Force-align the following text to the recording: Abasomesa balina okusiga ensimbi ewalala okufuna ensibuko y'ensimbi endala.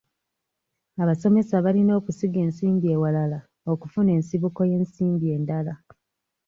Abasomesa 1.03 1.55
balina 1.65 1.91
okusiga 1.99 2.37
ensimbi 2.45 2.87
ewalala 2.95 3.39
okufuna 3.73 4.09
ensibuko 4.17 4.59
y'ensimbi 4.69 5.25
endala. 5.35 5.73